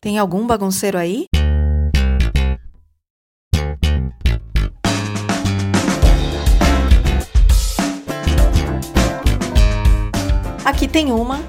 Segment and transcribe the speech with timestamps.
[0.00, 1.26] Tem algum bagunceiro aí?
[10.64, 11.40] Aqui tem uma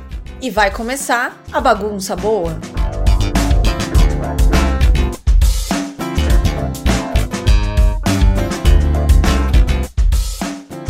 [0.41, 2.59] e vai começar a bagunça boa.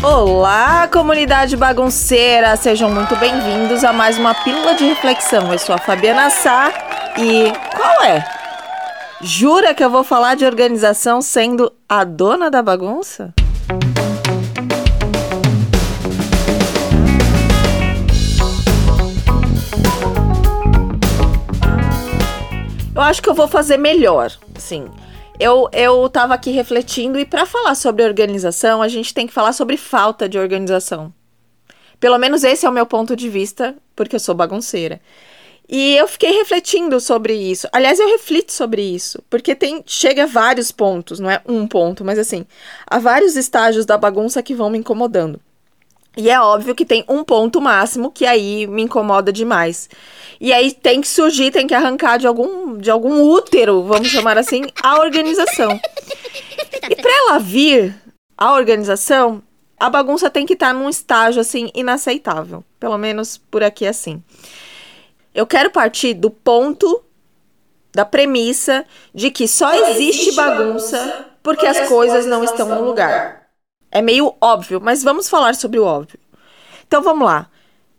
[0.02, 2.56] Olá, comunidade bagunceira!
[2.56, 5.52] Sejam muito bem-vindos a mais uma pílula de reflexão.
[5.52, 6.89] Eu sou a Fabiana Sá
[7.22, 8.24] e qual é?
[9.22, 13.34] Jura que eu vou falar de organização sendo a dona da bagunça?
[22.96, 24.88] Eu acho que eu vou fazer melhor, sim.
[25.38, 29.52] Eu, eu tava aqui refletindo e para falar sobre organização, a gente tem que falar
[29.52, 31.14] sobre falta de organização.
[32.00, 35.02] Pelo menos esse é o meu ponto de vista, porque eu sou bagunceira.
[35.72, 37.68] E eu fiquei refletindo sobre isso.
[37.72, 42.04] Aliás, eu reflito sobre isso, porque tem chega a vários pontos, não é um ponto,
[42.04, 42.44] mas assim,
[42.88, 45.40] há vários estágios da bagunça que vão me incomodando.
[46.18, 49.88] E é óbvio que tem um ponto máximo que aí me incomoda demais.
[50.42, 54.40] E aí tem que surgir, tem que arrancar de algum, de algum útero, vamos chamar
[54.40, 55.80] assim, a organização.
[56.90, 57.96] E para ela vir,
[58.36, 59.44] a organização,
[59.80, 62.64] a bagunça tem que estar tá num estágio assim inaceitável.
[62.80, 64.24] Pelo menos por aqui é assim.
[65.34, 67.04] Eu quero partir do ponto
[67.94, 73.48] da premissa de que só existe bagunça porque as coisas não estão no lugar.
[73.92, 76.20] É meio óbvio, mas vamos falar sobre o óbvio.
[76.88, 77.50] Então vamos lá.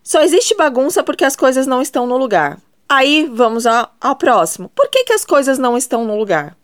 [0.02, 2.58] Só existe bagunça porque as coisas não estão no lugar.
[2.88, 4.68] Aí vamos ao, ao próximo.
[4.74, 6.56] Por que, que as coisas não estão no lugar?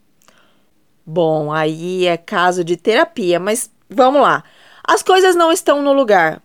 [1.05, 4.42] Bom, aí é caso de terapia, mas vamos lá.
[4.83, 6.42] As coisas não estão no lugar.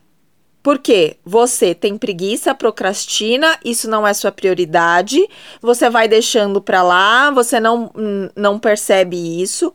[0.63, 5.27] Porque você tem preguiça, procrastina, isso não é sua prioridade,
[5.59, 7.91] você vai deixando para lá, você não,
[8.35, 9.73] não percebe isso,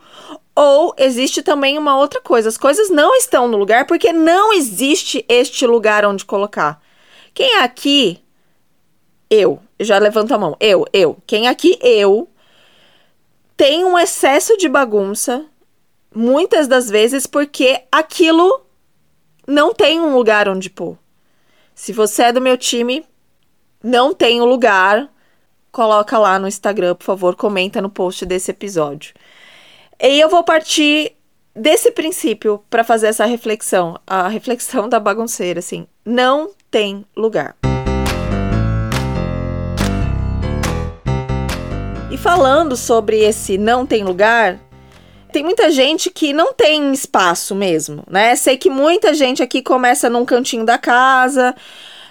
[0.55, 5.25] ou existe também uma outra coisa: as coisas não estão no lugar porque não existe
[5.29, 6.81] este lugar onde colocar.
[7.35, 8.23] Quem aqui,
[9.29, 12.29] eu, já levanto a mão, eu, eu, quem aqui, eu,
[13.57, 15.45] tem um excesso de bagunça,
[16.15, 18.66] muitas das vezes porque aquilo
[19.47, 20.99] não tem um lugar onde pôr.
[21.75, 23.05] Se você é do meu time,
[23.83, 25.09] não tem um lugar,
[25.71, 29.15] coloca lá no Instagram, por favor, comenta no post desse episódio.
[30.01, 31.13] E eu vou partir
[31.55, 37.57] desse princípio para fazer essa reflexão, a reflexão da bagunceira, assim, não tem lugar.
[42.11, 44.59] E falando sobre esse não tem lugar,
[45.37, 48.35] tem muita gente que não tem espaço mesmo, né?
[48.37, 51.55] Sei que muita gente aqui começa num cantinho da casa,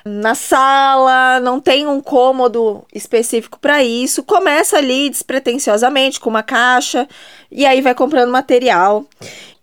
[0.06, 7.08] na sala, não tem um cômodo específico para isso, começa ali despretensiosamente com uma caixa
[7.52, 9.04] e aí vai comprando material.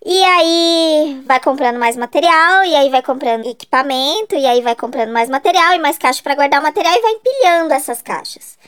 [0.04, 5.12] E aí vai comprando mais material, e aí vai comprando equipamento, e aí vai comprando
[5.12, 8.58] mais material e mais caixa para guardar o material e vai empilhando essas caixas.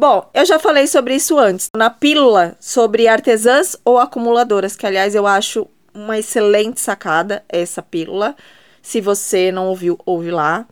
[0.00, 5.14] Bom, eu já falei sobre isso antes, na pílula sobre artesãs ou acumuladoras, que aliás
[5.14, 8.34] eu acho uma excelente sacada essa pílula.
[8.80, 10.66] Se você não ouviu, ouve lá.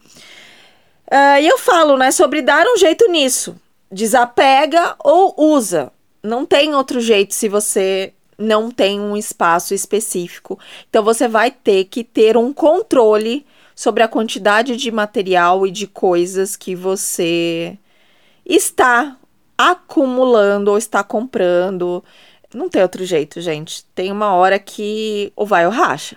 [1.13, 3.55] Uh, e eu falo, né, sobre dar um jeito nisso.
[3.93, 5.93] Desapega ou usa.
[6.23, 10.59] Não tem outro jeito se você não tem um espaço específico.
[10.89, 13.45] Então você vai ter que ter um controle
[13.77, 17.77] sobre a quantidade de material e de coisas que você
[18.49, 19.18] está
[19.59, 22.03] acumulando ou está comprando.
[22.55, 23.85] Não tem outro jeito, gente.
[23.95, 26.17] Tem uma hora que ou vai ou racha.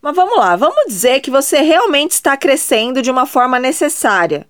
[0.00, 4.46] Mas vamos lá, vamos dizer que você realmente está crescendo de uma forma necessária,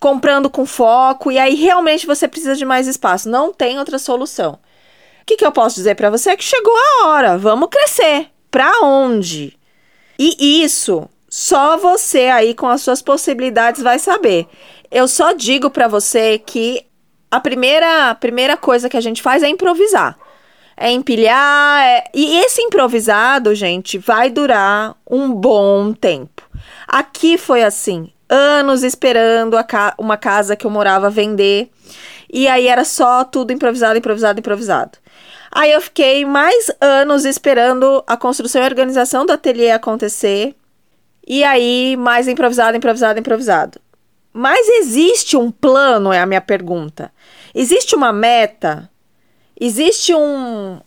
[0.00, 3.28] comprando com foco e aí realmente você precisa de mais espaço.
[3.28, 4.58] Não tem outra solução.
[5.22, 6.30] O que, que eu posso dizer para você?
[6.30, 8.30] É que chegou a hora, vamos crescer.
[8.50, 9.56] Para onde?
[10.18, 14.48] E isso só você aí com as suas possibilidades vai saber.
[14.90, 16.84] Eu só digo para você que
[17.30, 20.18] a primeira, primeira coisa que a gente faz é improvisar
[20.80, 21.82] é empilhar.
[21.84, 22.04] É...
[22.14, 26.42] E esse improvisado, gente, vai durar um bom tempo.
[26.88, 29.94] Aqui foi assim, anos esperando ca...
[29.98, 31.70] uma casa que eu morava vender.
[32.32, 34.98] E aí era só tudo improvisado, improvisado, improvisado.
[35.52, 40.54] Aí eu fiquei mais anos esperando a construção e organização do ateliê acontecer.
[41.26, 43.80] E aí, mais improvisado, improvisado, improvisado.
[44.32, 47.12] Mas existe um plano, é a minha pergunta.
[47.54, 48.90] Existe uma meta
[49.60, 50.80] existe um,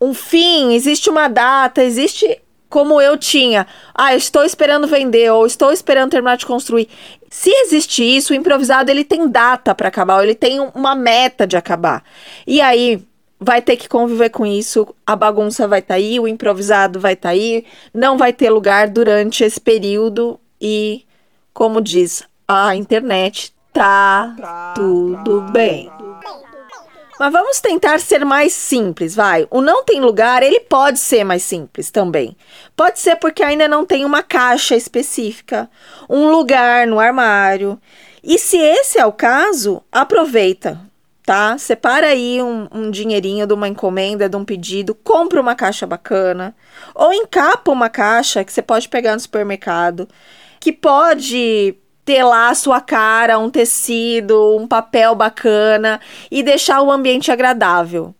[0.00, 2.40] um fim, existe uma data, existe
[2.70, 3.66] como eu tinha.
[3.94, 6.88] Ah, estou esperando vender ou estou esperando terminar de construir.
[7.30, 11.56] Se existe isso, o improvisado ele tem data para acabar, ele tem uma meta de
[11.56, 12.02] acabar.
[12.46, 13.02] E aí
[13.38, 17.12] vai ter que conviver com isso, a bagunça vai estar tá aí, o improvisado vai
[17.12, 17.64] estar tá aí,
[17.94, 21.04] não vai ter lugar durante esse período e,
[21.54, 25.92] como diz a internet, tá, tá tudo tá, bem.
[27.20, 29.46] Mas vamos tentar ser mais simples, vai.
[29.50, 32.34] O não tem lugar, ele pode ser mais simples também.
[32.74, 35.68] Pode ser porque ainda não tem uma caixa específica,
[36.08, 37.78] um lugar no armário.
[38.24, 40.80] E se esse é o caso, aproveita,
[41.24, 41.58] tá?
[41.58, 46.56] Separa aí um, um dinheirinho de uma encomenda, de um pedido, compra uma caixa bacana,
[46.94, 50.08] ou encapa uma caixa que você pode pegar no supermercado,
[50.60, 51.76] que pode
[52.08, 56.00] ter lá a sua cara, um tecido, um papel bacana
[56.30, 58.14] e deixar o ambiente agradável.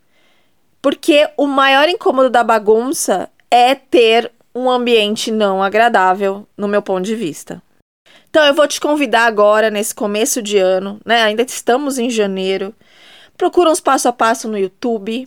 [0.83, 7.07] Porque o maior incômodo da bagunça é ter um ambiente não agradável, no meu ponto
[7.07, 7.63] de vista.
[8.29, 11.23] Então eu vou te convidar agora nesse começo de ano, né?
[11.23, 12.75] Ainda estamos em janeiro.
[13.39, 15.27] Procura uns passo a passo no YouTube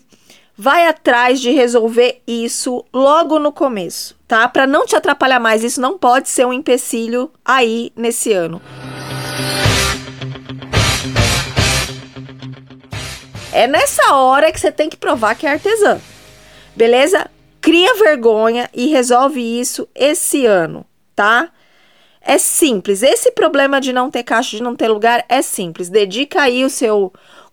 [0.62, 4.48] vai atrás de resolver isso logo no começo, tá?
[4.48, 8.62] Para não te atrapalhar mais, isso não pode ser um empecilho aí nesse ano.
[13.52, 16.00] É nessa hora que você tem que provar que é artesã.
[16.76, 17.28] Beleza?
[17.60, 20.86] Cria vergonha e resolve isso esse ano,
[21.16, 21.50] tá?
[22.22, 23.02] É simples.
[23.02, 25.90] Esse problema de não ter caixa, de não ter lugar, é simples.
[25.90, 27.12] Dedica aí o seu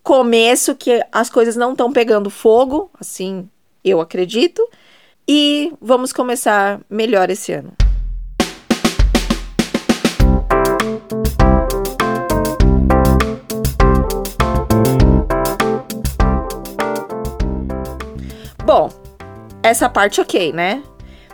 [0.08, 3.46] começo que as coisas não estão pegando fogo, assim
[3.84, 4.66] eu acredito,
[5.28, 7.74] e vamos começar melhor esse ano.
[18.64, 18.88] Bom,
[19.62, 20.82] essa parte ok, né?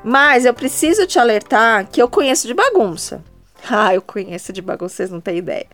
[0.03, 3.23] Mas eu preciso te alertar que eu conheço de bagunça.
[3.71, 5.67] Ah, eu conheço de bagunça, vocês não têm ideia.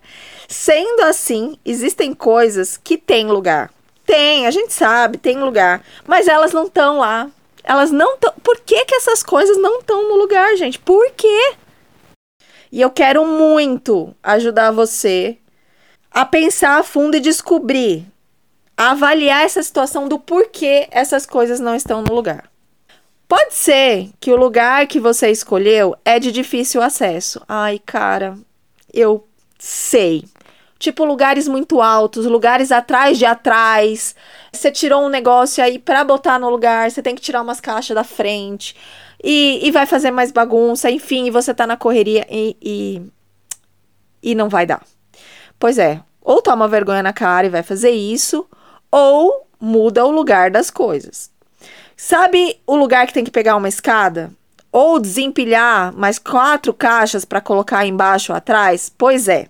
[0.48, 3.72] Sendo assim, existem coisas que têm lugar.
[4.06, 5.82] Tem, a gente sabe, tem lugar.
[6.06, 7.30] Mas elas não estão lá.
[7.62, 8.32] Elas não estão.
[8.42, 10.78] Por que, que essas coisas não estão no lugar, gente?
[10.78, 11.54] Por quê?
[12.72, 15.36] E eu quero muito ajudar você
[16.10, 18.04] a pensar a fundo e descobrir,
[18.76, 22.49] avaliar essa situação do porquê essas coisas não estão no lugar.
[23.30, 27.40] Pode ser que o lugar que você escolheu é de difícil acesso.
[27.48, 28.36] Ai, cara,
[28.92, 29.24] eu
[29.56, 30.24] sei.
[30.80, 34.16] Tipo, lugares muito altos, lugares atrás de atrás.
[34.52, 37.94] Você tirou um negócio aí para botar no lugar, você tem que tirar umas caixas
[37.94, 38.74] da frente.
[39.22, 43.02] E, e vai fazer mais bagunça, enfim, você tá na correria e, e,
[44.20, 44.84] e não vai dar.
[45.56, 48.44] Pois é, ou toma vergonha na cara e vai fazer isso,
[48.90, 51.30] ou muda o lugar das coisas.
[52.02, 54.32] Sabe o lugar que tem que pegar uma escada?
[54.72, 58.90] Ou desempilhar mais quatro caixas para colocar embaixo ou atrás?
[58.96, 59.48] Pois é.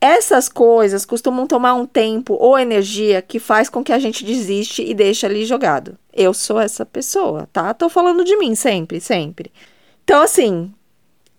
[0.00, 4.82] Essas coisas costumam tomar um tempo ou energia que faz com que a gente desiste
[4.82, 5.96] e deixe ali jogado.
[6.12, 7.72] Eu sou essa pessoa, tá?
[7.72, 9.52] Tô falando de mim sempre, sempre.
[10.02, 10.74] Então, assim,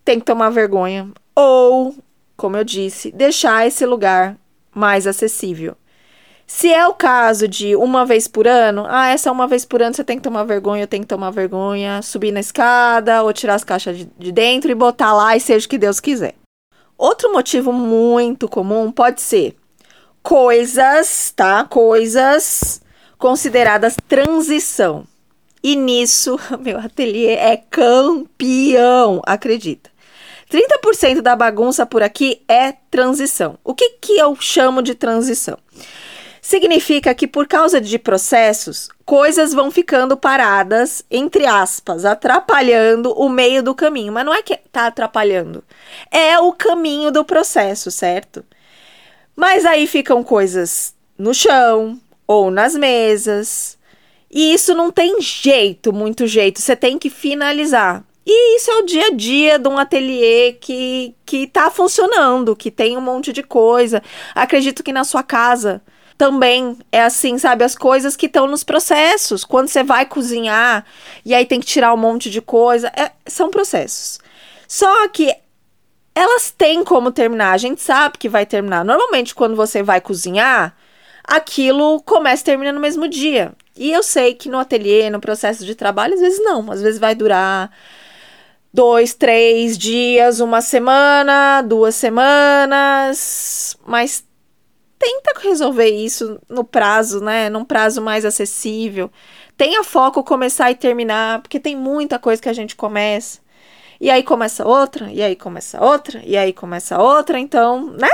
[0.05, 1.11] tem que tomar vergonha.
[1.35, 1.93] Ou,
[2.37, 4.37] como eu disse, deixar esse lugar
[4.73, 5.75] mais acessível.
[6.45, 9.95] Se é o caso de uma vez por ano, ah, essa uma vez por ano
[9.95, 13.63] você tem que tomar vergonha, tenho que tomar vergonha, subir na escada ou tirar as
[13.63, 16.35] caixas de, de dentro e botar lá e seja o que Deus quiser.
[16.97, 19.55] Outro motivo muito comum pode ser
[20.21, 21.65] coisas, tá?
[21.65, 22.81] Coisas
[23.17, 25.05] consideradas transição.
[25.63, 29.89] E nisso, meu ateliê é campeão, acredita.
[30.51, 33.57] 30% da bagunça por aqui é transição.
[33.63, 35.57] O que, que eu chamo de transição?
[36.45, 43.63] Significa que por causa de processos, coisas vão ficando paradas, entre aspas, atrapalhando o meio
[43.63, 44.11] do caminho.
[44.11, 45.63] Mas não é que tá atrapalhando,
[46.11, 48.43] é o caminho do processo, certo?
[49.33, 51.97] Mas aí ficam coisas no chão
[52.27, 53.77] ou nas mesas.
[54.29, 56.59] E isso não tem jeito, muito jeito.
[56.59, 58.03] Você tem que finalizar.
[58.25, 62.69] E isso é o dia a dia de um ateliê que, que tá funcionando, que
[62.69, 64.03] tem um monte de coisa.
[64.35, 65.81] Acredito que na sua casa
[66.23, 67.65] também é assim, sabe?
[67.65, 69.43] As coisas que estão nos processos.
[69.43, 70.85] Quando você vai cozinhar
[71.25, 74.19] e aí tem que tirar um monte de coisa, é, são processos.
[74.65, 75.35] Só que
[76.15, 77.51] elas têm como terminar.
[77.51, 78.85] A gente sabe que vai terminar.
[78.85, 80.73] Normalmente, quando você vai cozinhar,
[81.25, 83.51] aquilo começa e termina no mesmo dia.
[83.75, 86.71] E eu sei que no ateliê, no processo de trabalho, às vezes não.
[86.71, 87.69] Às vezes vai durar
[88.73, 94.23] dois, três dias, uma semana, duas semanas, mas
[95.03, 97.49] tenta resolver isso no prazo, né?
[97.49, 99.11] Num prazo mais acessível.
[99.57, 103.41] Tenha foco começar e terminar, porque tem muita coisa que a gente começa
[103.99, 108.09] E aí começa outra, e aí começa outra, e aí começa outra, então, né?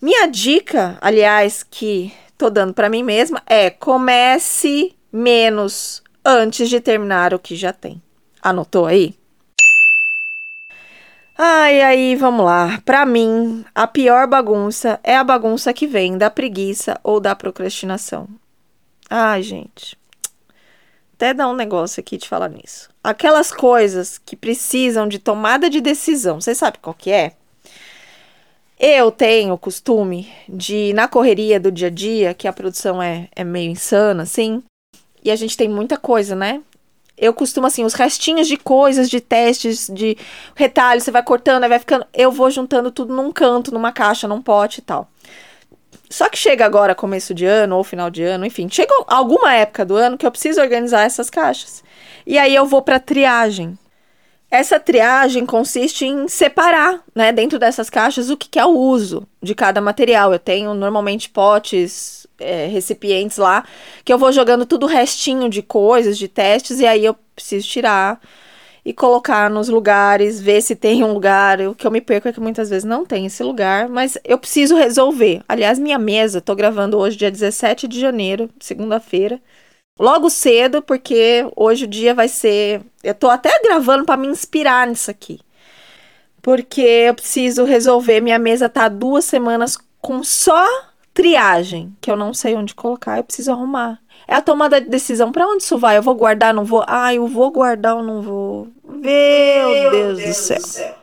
[0.00, 7.34] Minha dica, aliás, que tô dando para mim mesma é comece menos antes de terminar
[7.34, 8.02] o que já tem.
[8.42, 9.14] Anotou aí?
[11.44, 12.80] Ai, aí, vamos lá.
[12.84, 18.28] Para mim, a pior bagunça é a bagunça que vem da preguiça ou da procrastinação.
[19.10, 19.98] Ai, gente.
[21.16, 22.88] Até dá um negócio aqui de falar nisso.
[23.02, 26.40] Aquelas coisas que precisam de tomada de decisão.
[26.40, 27.32] Você sabe qual que é?
[28.78, 33.28] Eu tenho o costume de, na correria do dia a dia, que a produção é,
[33.34, 34.62] é meio insana, assim,
[35.24, 36.62] e a gente tem muita coisa, né?
[37.22, 40.18] Eu costumo, assim, os restinhos de coisas, de testes, de
[40.56, 42.04] retalhos, você vai cortando, aí vai ficando.
[42.12, 45.08] Eu vou juntando tudo num canto, numa caixa, num pote e tal.
[46.10, 49.84] Só que chega agora, começo de ano ou final de ano, enfim, chega alguma época
[49.84, 51.84] do ano que eu preciso organizar essas caixas.
[52.26, 53.78] E aí eu vou para triagem.
[54.50, 59.26] Essa triagem consiste em separar, né, dentro dessas caixas, o que, que é o uso
[59.40, 60.32] de cada material.
[60.32, 63.64] Eu tenho normalmente potes, é, recipientes lá,
[64.04, 68.20] que eu vou jogando tudo restinho de coisas, de testes, e aí eu preciso tirar
[68.84, 71.60] e colocar nos lugares, ver se tem um lugar.
[71.60, 74.38] O que eu me perco é que muitas vezes não tem esse lugar, mas eu
[74.38, 75.42] preciso resolver.
[75.48, 79.40] Aliás, minha mesa, tô gravando hoje, dia 17 de janeiro, segunda-feira.
[79.98, 82.82] Logo cedo, porque hoje o dia vai ser.
[83.04, 85.38] Eu tô até gravando para me inspirar nisso aqui.
[86.40, 88.20] Porque eu preciso resolver.
[88.20, 90.66] Minha mesa tá duas semanas com só
[91.14, 94.00] triagem, que eu não sei onde colocar, eu preciso arrumar.
[94.26, 95.32] É a tomada de decisão.
[95.32, 95.96] Para onde isso vai?
[95.96, 96.84] Eu vou guardar, não vou?
[96.86, 98.68] Ah, eu vou guardar ou não vou?
[98.84, 100.58] Meu, Deus, Deus, do, céu.
[100.58, 100.94] do céu.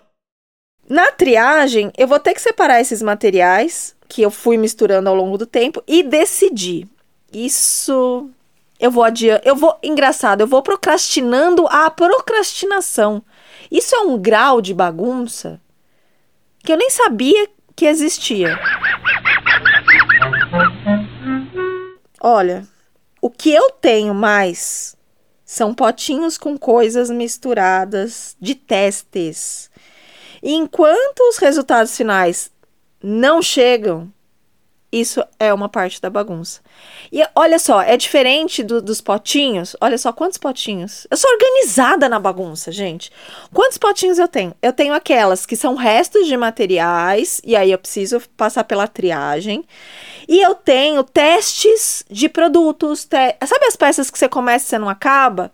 [0.87, 5.37] Na triagem, eu vou ter que separar esses materiais que eu fui misturando ao longo
[5.37, 6.87] do tempo e decidir.
[7.31, 8.29] Isso
[8.79, 13.21] eu vou adiando, eu vou, engraçado, eu vou procrastinando a procrastinação.
[13.69, 15.61] Isso é um grau de bagunça
[16.63, 18.57] que eu nem sabia que existia.
[22.21, 22.67] Olha,
[23.21, 24.97] o que eu tenho mais
[25.45, 29.69] são potinhos com coisas misturadas de testes.
[30.43, 32.51] E enquanto os resultados finais
[33.01, 34.11] não chegam,
[34.91, 36.61] isso é uma parte da bagunça.
[37.11, 39.75] E olha só, é diferente do, dos potinhos.
[39.79, 41.05] Olha só quantos potinhos.
[41.11, 43.11] Eu sou organizada na bagunça, gente.
[43.53, 44.55] Quantos potinhos eu tenho?
[44.61, 49.63] Eu tenho aquelas que são restos de materiais, e aí eu preciso passar pela triagem.
[50.29, 53.03] E eu tenho testes de produtos.
[53.03, 53.35] Te...
[53.47, 55.51] Sabe as peças que você começa e você não acaba?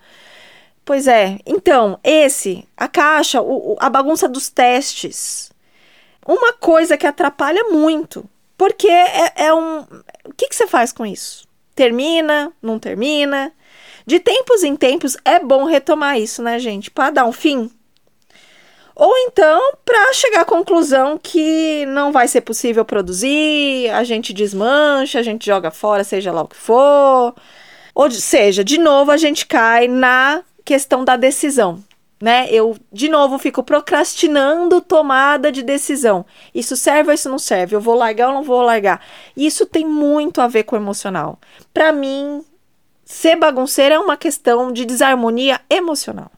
[0.84, 1.40] Pois é.
[1.46, 5.50] Então, esse, a caixa, o, a bagunça dos testes.
[6.28, 9.80] Uma coisa que atrapalha muito porque é, é um.
[10.26, 11.48] O que, que você faz com isso?
[11.74, 12.52] Termina?
[12.62, 13.52] Não termina?
[14.06, 16.92] De tempos em tempos é bom retomar isso, né, gente?
[16.92, 17.72] Para dar um fim.
[18.96, 25.20] Ou então, para chegar à conclusão que não vai ser possível produzir, a gente desmancha,
[25.20, 27.36] a gente joga fora, seja lá o que for.
[27.94, 31.84] Ou seja, de novo a gente cai na questão da decisão
[32.22, 32.48] né?
[32.50, 36.26] Eu, de novo, fico procrastinando tomada de decisão.
[36.54, 37.76] Isso serve ou isso não serve?
[37.76, 39.02] Eu vou largar ou não vou largar?
[39.36, 41.40] Isso tem muito a ver com o emocional.
[41.74, 42.44] Para mim,
[43.04, 46.32] ser bagunceira é uma questão de desarmonia emocional.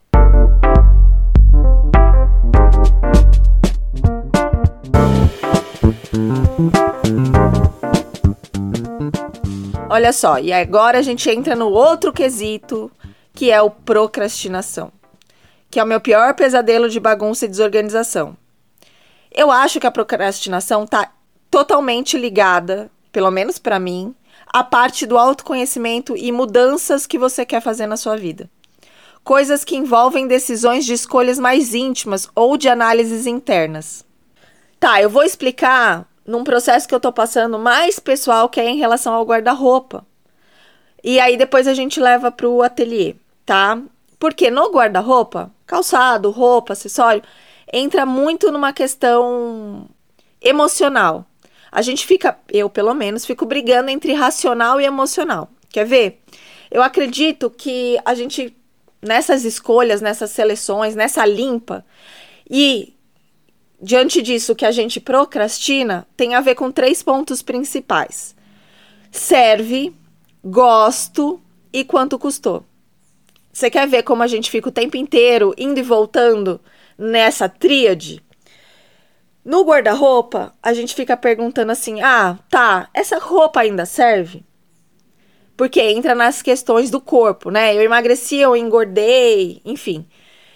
[9.90, 12.90] Olha só, e agora a gente entra no outro quesito,
[13.34, 14.92] que é o procrastinação
[15.70, 18.36] que é o meu pior pesadelo de bagunça e desorganização.
[19.30, 21.12] Eu acho que a procrastinação está
[21.50, 24.14] totalmente ligada, pelo menos para mim,
[24.46, 28.48] à parte do autoconhecimento e mudanças que você quer fazer na sua vida.
[29.22, 34.06] Coisas que envolvem decisões de escolhas mais íntimas ou de análises internas.
[34.78, 38.76] Tá, eu vou explicar num processo que eu tô passando mais pessoal, que é em
[38.76, 40.06] relação ao guarda-roupa.
[41.02, 43.80] E aí depois a gente leva pro ateliê, tá?
[44.18, 47.22] Porque no guarda-roupa, calçado, roupa, acessório,
[47.72, 49.88] entra muito numa questão
[50.40, 51.26] emocional.
[51.72, 55.48] A gente fica, eu pelo menos, fico brigando entre racional e emocional.
[55.70, 56.22] Quer ver?
[56.70, 58.56] Eu acredito que a gente,
[59.02, 61.84] nessas escolhas, nessas seleções, nessa limpa,
[62.50, 62.94] e
[63.80, 68.34] diante disso que a gente procrastina, tem a ver com três pontos principais:
[69.10, 69.94] serve,
[70.44, 71.40] gosto
[71.72, 72.64] e quanto custou.
[73.52, 76.60] Você quer ver como a gente fica o tempo inteiro indo e voltando
[76.96, 78.22] nessa tríade?
[79.44, 84.44] No guarda-roupa, a gente fica perguntando assim: ah, tá, essa roupa ainda serve?
[85.56, 87.74] Porque entra nas questões do corpo, né?
[87.74, 90.06] Eu emagreci, eu engordei, enfim.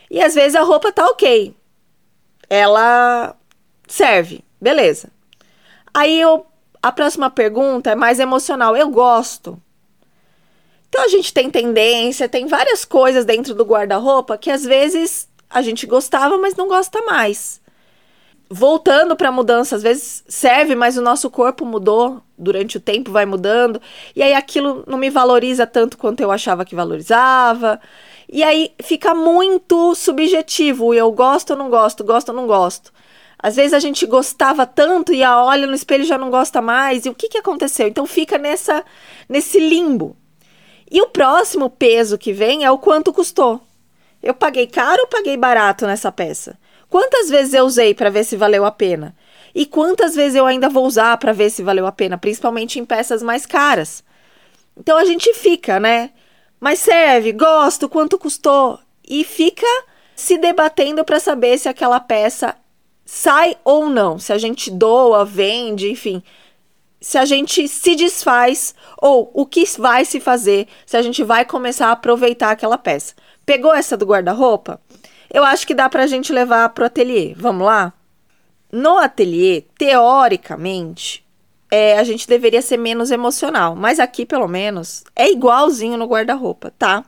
[0.08, 1.56] E às vezes a roupa tá ok.
[2.54, 3.34] Ela
[3.88, 5.08] serve, beleza.
[5.94, 6.44] Aí eu,
[6.82, 8.76] a próxima pergunta é mais emocional.
[8.76, 9.58] Eu gosto.
[10.86, 15.62] Então a gente tem tendência, tem várias coisas dentro do guarda-roupa que às vezes a
[15.62, 17.58] gente gostava, mas não gosta mais.
[18.50, 23.10] Voltando para a mudança, às vezes serve, mas o nosso corpo mudou durante o tempo,
[23.10, 23.80] vai mudando,
[24.14, 27.80] e aí aquilo não me valoriza tanto quanto eu achava que valorizava.
[28.32, 32.90] E aí fica muito subjetivo, eu gosto ou não gosto, gosto ou não gosto.
[33.38, 37.04] Às vezes a gente gostava tanto e a olha no espelho já não gosta mais.
[37.04, 37.86] E o que, que aconteceu?
[37.86, 38.82] Então fica nessa
[39.28, 40.16] nesse limbo.
[40.90, 43.60] E o próximo peso que vem é o quanto custou.
[44.22, 46.58] Eu paguei caro ou paguei barato nessa peça?
[46.88, 49.14] Quantas vezes eu usei para ver se valeu a pena?
[49.54, 52.84] E quantas vezes eu ainda vou usar para ver se valeu a pena, principalmente em
[52.86, 54.02] peças mais caras?
[54.74, 56.12] Então a gente fica, né?
[56.62, 58.78] Mas serve, gosto, quanto custou?
[59.06, 59.66] E fica
[60.14, 62.54] se debatendo para saber se aquela peça
[63.04, 66.22] sai ou não, se a gente doa, vende, enfim
[67.02, 71.44] se a gente se desfaz ou o que vai se fazer se a gente vai
[71.44, 73.14] começar a aproveitar aquela peça.
[73.44, 74.80] Pegou essa do guarda-roupa?
[75.28, 77.34] Eu acho que dá para a gente levar para o ateliê.
[77.36, 77.92] Vamos lá?
[78.70, 81.21] No ateliê, teoricamente,
[81.74, 86.70] é, a gente deveria ser menos emocional, mas aqui, pelo menos, é igualzinho no guarda-roupa,
[86.78, 87.02] tá?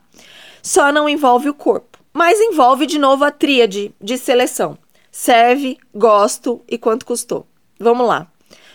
[0.62, 4.78] Só não envolve o corpo, mas envolve de novo a tríade de seleção:
[5.12, 7.46] serve, gosto e quanto custou.
[7.78, 8.26] Vamos lá.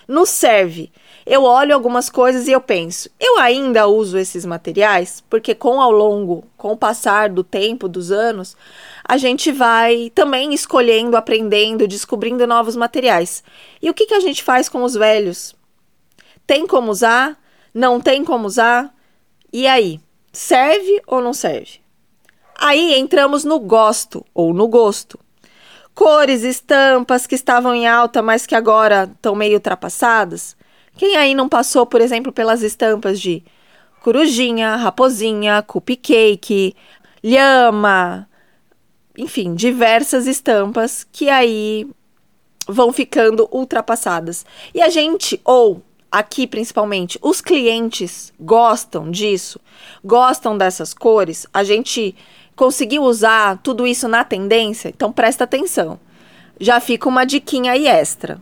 [0.07, 0.91] No serve,
[1.25, 5.23] eu olho algumas coisas e eu penso, eu ainda uso esses materiais?
[5.27, 8.55] Porque com ao longo, com o passar do tempo, dos anos,
[9.03, 13.43] a gente vai também escolhendo, aprendendo, descobrindo novos materiais.
[13.81, 15.57] E o que, que a gente faz com os velhos?
[16.49, 17.39] Tem como usar?
[17.71, 18.91] Não tem como usar?
[19.53, 19.99] E aí?
[20.33, 21.79] Serve ou não serve?
[22.57, 25.19] Aí entramos no gosto ou no gosto.
[25.93, 30.57] Cores, estampas que estavam em alta, mas que agora estão meio ultrapassadas.
[30.97, 33.43] Quem aí não passou, por exemplo, pelas estampas de
[34.01, 36.75] corujinha, raposinha, cupcake,
[37.23, 38.27] lhama,
[39.15, 41.87] enfim, diversas estampas que aí
[42.67, 44.43] vão ficando ultrapassadas.
[44.73, 49.59] E a gente, ou aqui principalmente, os clientes gostam disso,
[50.03, 52.15] gostam dessas cores, a gente
[52.55, 55.99] conseguiu usar tudo isso na tendência, então presta atenção.
[56.59, 58.41] Já fica uma diquinha aí extra.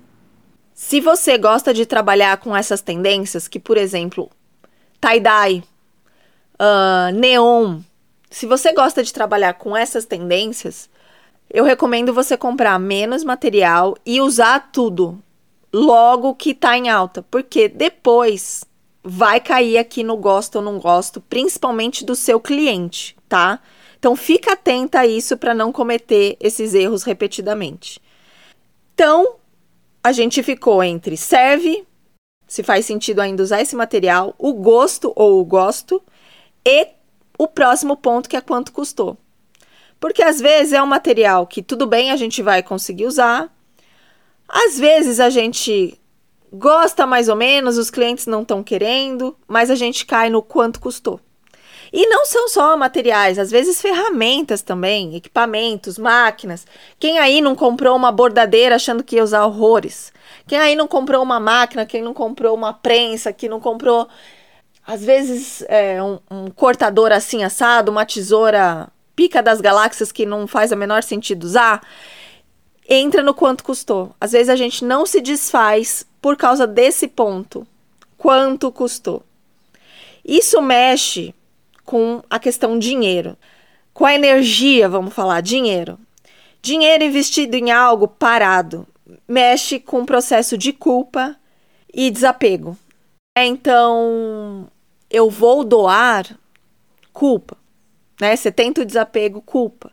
[0.74, 4.30] Se você gosta de trabalhar com essas tendências, que por exemplo,
[5.00, 5.64] tie-dye,
[6.60, 7.80] uh, neon,
[8.30, 10.90] se você gosta de trabalhar com essas tendências,
[11.50, 15.22] eu recomendo você comprar menos material e usar tudo
[15.78, 18.66] logo que tá em alta, porque depois
[19.04, 23.60] vai cair aqui no gosto ou não gosto, principalmente do seu cliente, tá?
[24.00, 28.02] Então fica atenta a isso para não cometer esses erros repetidamente.
[28.94, 29.36] Então,
[30.04, 31.86] a gente ficou entre serve,
[32.48, 36.02] se faz sentido ainda usar esse material, o gosto ou o gosto,
[36.66, 36.88] e
[37.38, 39.16] o próximo ponto que é quanto custou.
[40.00, 43.56] Porque às vezes é um material que tudo bem a gente vai conseguir usar,
[44.48, 46.00] às vezes a gente
[46.52, 50.80] gosta mais ou menos, os clientes não estão querendo, mas a gente cai no quanto
[50.80, 51.20] custou.
[51.92, 56.66] E não são só materiais, às vezes ferramentas também, equipamentos, máquinas.
[57.00, 60.12] Quem aí não comprou uma bordadeira achando que ia usar horrores?
[60.46, 64.08] Quem aí não comprou uma máquina, quem não comprou uma prensa, que não comprou,
[64.86, 70.46] às vezes, é, um, um cortador assim assado, uma tesoura pica das galáxias que não
[70.46, 71.82] faz a menor sentido usar?
[72.88, 74.16] Entra no quanto custou.
[74.20, 77.68] Às vezes a gente não se desfaz por causa desse ponto.
[78.18, 79.24] Quanto custou?
[80.24, 81.34] Isso mexe
[81.84, 83.38] com a questão dinheiro.
[83.94, 86.00] Com a energia, vamos falar, dinheiro.
[86.62, 88.88] Dinheiro investido em algo parado
[89.28, 91.36] mexe com o processo de culpa
[91.94, 92.78] e desapego.
[93.38, 94.68] Então,
[95.10, 96.38] eu vou doar
[97.14, 97.58] culpa,
[98.20, 98.36] né?
[98.36, 99.92] Você tenta o desapego, culpa.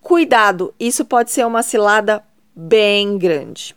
[0.00, 3.76] Cuidado, isso pode ser uma cilada bem grande.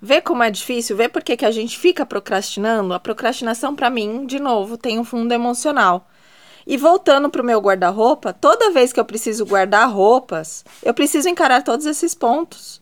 [0.00, 2.92] Vê como é difícil, vê por que, que a gente fica procrastinando?
[2.92, 6.06] A procrastinação, para mim, de novo, tem um fundo emocional.
[6.66, 11.28] E voltando para o meu guarda-roupa, toda vez que eu preciso guardar roupas, eu preciso
[11.28, 12.80] encarar todos esses pontos.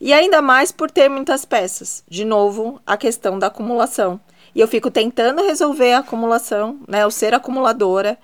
[0.00, 2.04] E ainda mais por ter muitas peças.
[2.08, 4.20] De novo, a questão da acumulação.
[4.54, 7.02] E eu fico tentando resolver a acumulação, né?
[7.02, 8.18] Eu ser acumuladora.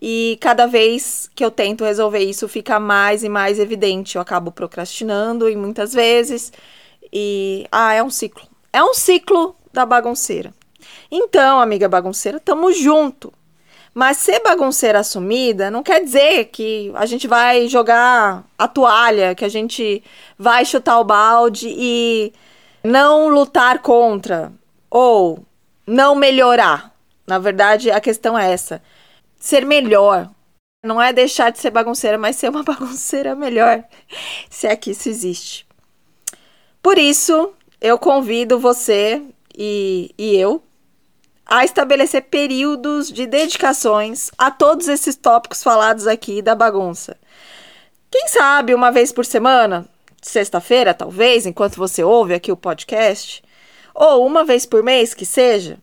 [0.00, 4.16] E cada vez que eu tento resolver isso, fica mais e mais evidente.
[4.16, 6.52] Eu acabo procrastinando e muitas vezes.
[7.12, 8.46] E ah, é um ciclo.
[8.72, 10.52] É um ciclo da bagunceira.
[11.10, 13.32] Então, amiga bagunceira, tamo junto.
[13.94, 19.44] Mas ser bagunceira assumida não quer dizer que a gente vai jogar a toalha, que
[19.44, 20.04] a gente
[20.38, 22.30] vai chutar o balde e
[22.84, 24.52] não lutar contra
[24.90, 25.42] ou
[25.86, 26.94] não melhorar.
[27.26, 28.82] Na verdade, a questão é essa:
[29.38, 30.30] ser melhor.
[30.84, 33.84] Não é deixar de ser bagunceira, mas ser uma bagunceira melhor,
[34.48, 35.66] se é que isso existe.
[36.82, 39.22] Por isso, eu convido você
[39.56, 40.62] e, e eu
[41.44, 47.16] a estabelecer períodos de dedicações a todos esses tópicos falados aqui da bagunça.
[48.10, 49.88] Quem sabe uma vez por semana,
[50.20, 53.42] sexta-feira talvez, enquanto você ouve aqui o podcast,
[53.94, 55.78] ou uma vez por mês que seja,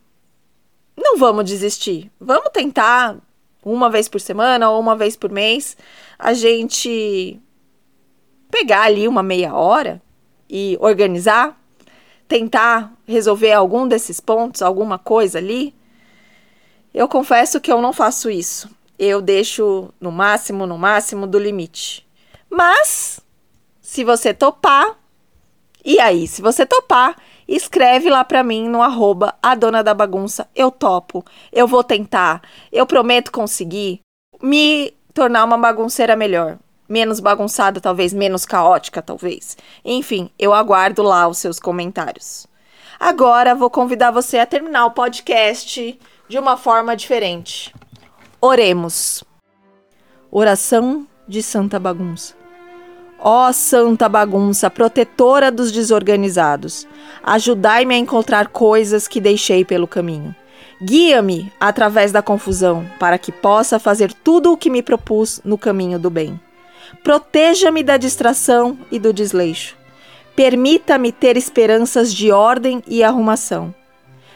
[0.96, 2.12] não vamos desistir.
[2.20, 3.18] Vamos tentar
[3.64, 5.78] uma vez por semana ou uma vez por mês
[6.18, 7.40] a gente
[8.50, 10.02] pegar ali uma meia hora
[10.50, 11.58] e organizar
[12.28, 15.74] tentar resolver algum desses pontos, alguma coisa ali,
[16.94, 18.70] eu confesso que eu não faço isso.
[18.98, 22.08] Eu deixo no máximo, no máximo do limite.
[22.50, 23.20] Mas,
[23.82, 24.98] se você topar,
[25.84, 27.16] e aí, se você topar,
[27.48, 30.48] escreve lá para mim no arroba a dona da bagunça.
[30.56, 34.02] Eu topo, eu vou tentar, eu prometo conseguir
[34.42, 39.58] me tornar uma bagunceira melhor menos bagunçada, talvez menos caótica, talvez.
[39.84, 42.46] Enfim, eu aguardo lá os seus comentários.
[43.00, 47.74] Agora vou convidar você a terminar o podcast de uma forma diferente.
[48.40, 49.24] Oremos.
[50.32, 52.43] Oração de Santa Bagunça.
[53.26, 56.86] Ó Santa Bagunça, protetora dos desorganizados,
[57.24, 60.36] ajudai-me a encontrar coisas que deixei pelo caminho.
[60.82, 65.98] Guia-me através da confusão, para que possa fazer tudo o que me propus no caminho
[65.98, 66.38] do bem.
[67.02, 69.78] Proteja-me da distração e do desleixo.
[70.36, 73.74] Permita-me ter esperanças de ordem e arrumação.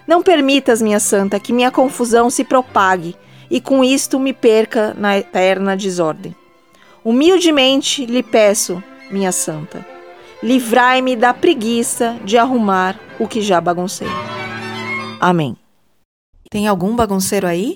[0.07, 3.17] Não permitas, minha santa, que minha confusão se propague
[3.51, 6.33] e com isto me perca na eterna desordem.
[7.07, 9.87] Humildemente lhe peço, minha santa,
[10.43, 14.09] livrai-me da preguiça de arrumar o que já baguncei.
[15.17, 15.55] Amém.
[16.51, 17.75] Tem algum bagunceiro aí?